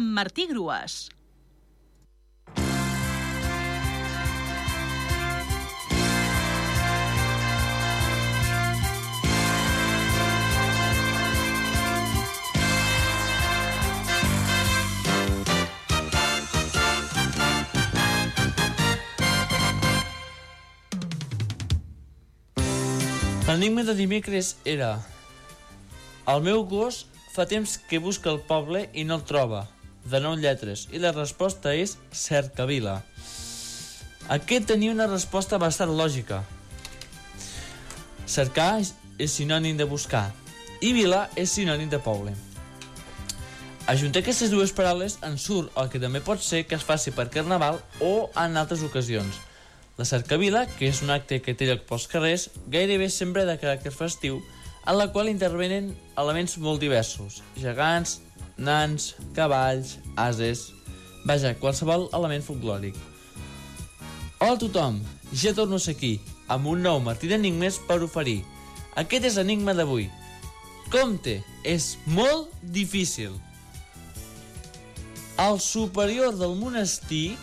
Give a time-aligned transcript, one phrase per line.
[0.00, 1.10] amb Martí Grues.
[23.50, 24.94] L'enigma de dimecres era
[26.30, 27.02] El meu gos
[27.34, 29.64] fa temps que busca el poble i no el troba,
[30.04, 33.00] de nou lletres, i la resposta és cercavila.
[34.30, 36.44] Aquest tenia una resposta bastant lògica.
[38.30, 40.28] Cercar és, és sinònim de buscar
[40.80, 42.32] i vila és sinònim de poble.
[43.90, 47.28] Ajuntar aquestes dues paraules en surt el que també pot ser que es faci per
[47.34, 49.40] Carnaval o en altres ocasions.
[49.98, 53.92] La cercavila, que és un acte que té lloc pels carrers, gairebé sempre de caràcter
[53.92, 54.38] festiu,
[54.86, 58.20] en la qual intervenen elements molt diversos, gegants,
[58.60, 60.70] nans, cavalls, ases...
[61.20, 62.96] Vaja, qualsevol element folclòric.
[64.40, 65.02] Hola a tothom,
[65.36, 66.14] ja torno a ser aquí,
[66.48, 68.38] amb un nou Martí d'Enigmes per oferir.
[68.96, 70.06] Aquest és l'enigma d'avui.
[70.88, 73.36] Compte, és molt difícil.
[75.40, 77.36] El superior del monestir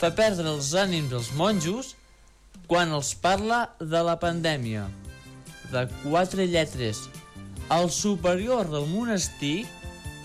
[0.00, 1.94] fa perdre els ànims als monjos
[2.66, 4.88] quan els parla de la pandèmia.
[5.70, 7.06] De quatre lletres.
[7.72, 9.66] El superior del monestir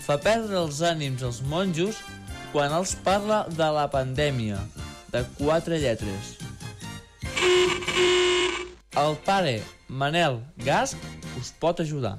[0.02, 2.00] fa perdre els ànims als monjos
[2.52, 4.58] quan els parla de la pandèmia.
[5.12, 6.36] De quatre lletres.
[8.96, 10.96] El pare Manel Gasc
[11.40, 12.18] us pot ajudar.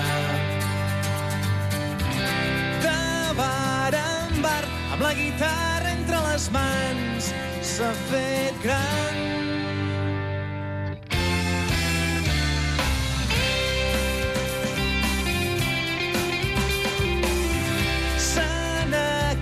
[2.85, 2.99] De
[3.39, 7.33] bar en bar, amb la guitarra entre les mans,
[7.63, 9.19] s'ha fet gran.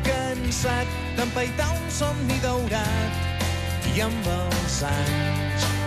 [0.08, 5.77] Cansat d'empaitar un somni daurat i amb els anys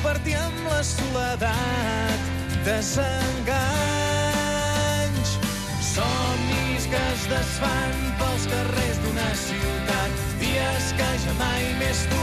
[0.00, 2.20] compartir amb la soledat.
[2.64, 3.10] Desenganys.
[5.84, 10.10] Somnis que es desfan pels carrers d'una ciutat.
[10.40, 12.19] Dies que ja mai més tu